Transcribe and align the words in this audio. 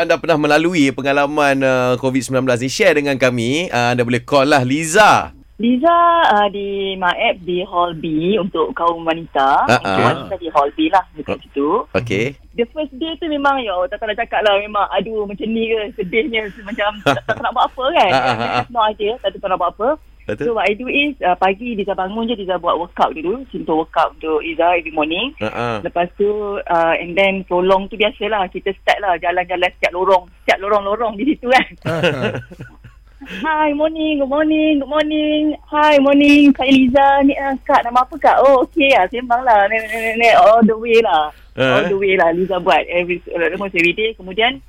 anda 0.00 0.16
pernah 0.16 0.40
melalui 0.40 0.88
pengalaman 0.90 1.60
uh, 1.60 1.92
COVID-19 2.00 2.48
ni 2.60 2.68
share 2.72 2.96
dengan 2.96 3.20
kami, 3.20 3.68
uh, 3.68 3.92
anda 3.92 4.00
boleh 4.00 4.24
call 4.24 4.48
lah 4.48 4.64
Liza. 4.64 5.36
Liza 5.60 5.92
uh, 6.32 6.48
di 6.48 6.96
Maep 6.96 7.44
di 7.44 7.60
Hall 7.68 7.92
B 7.92 8.32
untuk 8.40 8.72
kaum 8.72 9.04
wanita. 9.04 9.68
Ah, 9.68 9.76
Untuk 9.76 9.92
ah. 9.92 10.06
wanita 10.08 10.34
di 10.40 10.48
Hall 10.48 10.72
B 10.72 10.88
lah 10.88 11.04
dekat 11.12 11.36
Oh. 11.36 11.42
situ. 11.44 11.68
Okey. 11.92 12.26
The 12.56 12.64
first 12.72 12.96
day 12.96 13.12
tu 13.20 13.28
memang 13.28 13.60
ya 13.60 13.76
tak 13.92 14.00
tahu 14.00 14.08
nak 14.08 14.24
cakap 14.24 14.40
lah 14.40 14.56
memang 14.56 14.88
aduh 14.88 15.28
macam 15.28 15.44
ni 15.44 15.68
ke 15.68 16.00
sedihnya 16.00 16.48
macam 16.64 16.96
tak, 17.04 17.20
tak 17.28 17.36
tahu 17.36 17.44
nak 17.44 17.52
buat 17.52 17.66
apa 17.68 17.84
kan. 17.92 18.10
Ah, 18.10 18.24
ah, 18.24 18.36
ah, 18.40 18.50
have 18.64 18.72
no 18.72 18.80
idea 18.88 19.12
tak 19.20 19.36
tahu 19.36 19.52
nak 19.52 19.60
buat 19.60 19.70
apa. 19.76 19.88
Betul? 20.28 20.52
So 20.52 20.54
what 20.56 20.68
I 20.68 20.74
do 20.76 20.86
is 20.86 21.16
uh, 21.24 21.34
pagi 21.36 21.74
Liza 21.74 21.96
bangun 21.96 22.28
je 22.28 22.36
Liza 22.36 22.60
buat 22.60 22.76
workout 22.76 23.16
dulu. 23.16 23.44
Simple 23.48 23.86
workout 23.86 24.14
untuk 24.18 24.44
Liza 24.44 24.76
every 24.76 24.92
morning. 24.92 25.32
Uh-uh. 25.40 25.80
Lepas 25.80 26.12
tu 26.14 26.28
uh, 26.60 26.94
and 26.96 27.16
then 27.16 27.42
prolong 27.48 27.88
tu 27.88 27.96
biasalah 27.96 28.46
kita 28.52 28.70
start 28.78 29.00
lah 29.00 29.16
jalan-jalan 29.16 29.70
setiap 29.78 29.92
lorong 29.96 30.28
setiap 30.44 30.58
lorong-lorong 30.60 31.16
di 31.16 31.24
situ 31.34 31.48
kan. 31.48 31.68
Hi, 33.20 33.76
morning, 33.76 34.24
good 34.24 34.32
morning, 34.32 34.80
good 34.80 34.88
morning. 34.88 35.52
Hi, 35.68 36.00
morning, 36.00 36.56
Kak 36.56 36.64
Eliza. 36.64 37.20
Ni 37.20 37.36
uh, 37.36 37.52
Kak, 37.68 37.84
nama 37.84 38.00
apa 38.00 38.16
Kak? 38.16 38.40
Oh, 38.40 38.64
okay 38.64 38.96
lah. 38.96 39.04
Sembang 39.12 39.44
lah. 39.44 39.68
Ni, 39.68 39.76
ni, 39.76 39.86
ni, 39.92 40.12
ni. 40.24 40.30
All 40.40 40.64
the 40.64 40.72
way 40.72 41.04
lah. 41.04 41.28
Eh? 41.52 41.68
All 41.68 41.84
the 41.84 42.00
way 42.00 42.16
lah 42.16 42.32
Liza 42.32 42.56
buat. 42.64 42.80
Every, 42.88 43.20
almost 43.28 43.76
every 43.76 43.92
day. 43.92 44.16
Kemudian, 44.16 44.64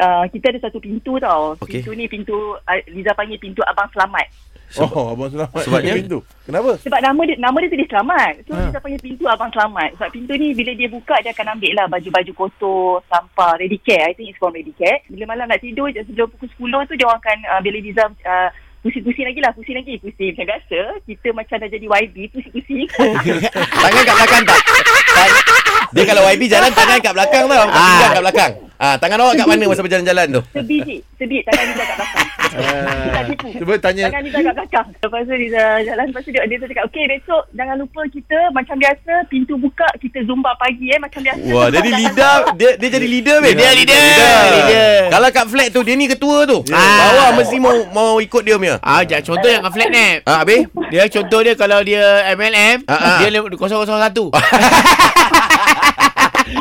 uh, 0.00 0.24
kita 0.32 0.56
ada 0.56 0.64
satu 0.64 0.80
pintu 0.80 1.20
tau. 1.20 1.52
Okay. 1.60 1.84
Pintu 1.84 1.92
ni 1.92 2.08
pintu, 2.08 2.56
uh, 2.56 2.80
Liza 2.88 3.12
panggil 3.12 3.36
pintu 3.36 3.60
Abang 3.68 3.92
Selamat. 3.92 4.24
Oh, 4.80 5.12
Abang 5.12 5.28
Selamat. 5.28 5.62
Sebabnya? 5.62 5.92
pintu. 5.96 6.18
Kenapa? 6.42 6.70
Sebab 6.80 7.00
nama 7.00 7.20
dia 7.22 7.36
nama 7.36 7.56
dia 7.60 7.68
tulis 7.68 7.88
selamat. 7.88 8.32
So 8.44 8.52
Ha. 8.52 8.72
kita 8.72 8.78
panggil 8.80 9.00
pintu 9.00 9.24
abang 9.26 9.50
selamat. 9.50 9.88
Sebab 9.96 10.08
pintu 10.08 10.32
ni 10.32 10.56
bila 10.56 10.72
dia 10.72 10.88
buka 10.88 11.16
dia 11.20 11.30
akan 11.30 11.58
ambil 11.58 11.72
lah 11.76 11.86
baju-baju 11.88 12.32
kotor, 12.32 13.04
sampah, 13.06 13.60
ready 13.60 13.76
care. 13.78 14.08
I 14.08 14.16
think 14.16 14.32
it's 14.32 14.40
called 14.40 14.56
ready 14.56 14.72
care. 14.72 15.04
Bila 15.06 15.28
malam 15.28 15.44
nak 15.46 15.60
tidur 15.60 15.92
sebelum 15.92 16.28
pukul 16.30 16.48
10 16.48 16.88
tu 16.88 16.94
dia 16.96 17.04
orang 17.04 17.20
akan 17.20 17.38
uh, 17.48 17.60
bila 17.60 17.76
Liza 17.76 18.04
uh, 18.06 18.48
pusing-pusing 18.80 19.26
lagi 19.28 19.38
lah, 19.38 19.52
pusing 19.52 19.76
lagi, 19.76 19.94
pusing. 20.00 20.32
Macam 20.32 20.46
biasa, 20.48 20.78
kita 21.04 21.28
macam 21.30 21.56
dah 21.60 21.70
jadi 21.70 21.86
YB, 21.86 22.16
pusing-pusing. 22.32 22.86
Tangan 23.82 24.02
kat 24.02 24.14
belakang 24.16 24.42
tak? 24.42 24.60
Dia 25.92 26.04
kalau 26.08 26.22
YB 26.26 26.42
jalan 26.48 26.72
tangan 26.72 26.98
kat 26.98 27.12
belakang 27.12 27.44
tau. 27.44 27.62
Kat 27.62 27.76
pinggang 27.76 28.10
kat 28.10 28.22
belakang. 28.24 28.52
Ah, 28.82 28.98
tangan 28.98 29.22
awak 29.22 29.38
kat 29.38 29.46
mana 29.46 29.70
masa 29.70 29.78
berjalan-jalan 29.86 30.26
tu? 30.26 30.42
sebiji, 30.58 31.06
sebiji 31.14 31.46
tangan 31.46 31.70
Liza 31.70 31.84
kat 31.86 31.96
belakang. 32.02 32.28
Kita 32.42 33.20
tipu. 33.30 33.48
Cuba 33.62 33.74
tanya. 33.78 34.04
Tangan 34.10 34.22
Liza 34.26 34.38
kat 34.42 34.54
belakang. 34.58 34.86
Lepas 34.98 35.20
tu 35.22 35.34
Liza 35.38 35.64
jalan, 35.86 36.04
lepas 36.10 36.22
tu 36.26 36.30
dia, 36.34 36.42
dia 36.50 36.56
tu 36.58 36.66
cakap, 36.66 36.84
okay 36.90 37.04
besok 37.06 37.42
jangan 37.54 37.76
lupa 37.78 38.02
kita 38.10 38.38
macam 38.50 38.74
biasa, 38.82 39.12
pintu 39.30 39.54
buka, 39.54 39.86
kita 40.02 40.18
zumba 40.26 40.50
pagi 40.58 40.90
eh, 40.90 40.98
macam 40.98 41.22
biasa. 41.22 41.46
Wah, 41.54 41.70
jadi 41.70 41.90
leader 42.02 42.36
dia 42.58 42.70
dia 42.74 42.88
jadi 42.90 43.06
leader 43.06 43.36
weh. 43.38 43.54
Dia 43.54 43.70
leader. 43.70 44.02
Leader. 44.50 44.90
Kalau 45.14 45.28
kat 45.30 45.46
flat 45.46 45.68
tu 45.70 45.80
dia 45.86 45.94
ni 45.94 46.10
ketua 46.10 46.42
tu. 46.42 46.58
Ah. 46.74 46.98
Bawah 47.06 47.28
mesti 47.38 47.56
mau 47.62 47.76
mau 47.94 48.10
ikut 48.18 48.42
dia 48.42 48.58
punya. 48.58 48.82
Ah, 48.82 49.06
jangan 49.06 49.30
contoh 49.30 49.46
yang 49.46 49.62
kat 49.62 49.72
flat 49.78 49.90
net. 49.94 50.18
Ah, 50.26 50.42
habis? 50.42 50.66
Dia 50.90 51.06
contoh 51.06 51.38
dia 51.46 51.54
kalau 51.54 51.78
dia 51.86 52.02
MLM, 52.34 52.82
Ah, 52.90 52.98
ah. 52.98 53.18
dia 53.22 53.30
001. 53.30 53.54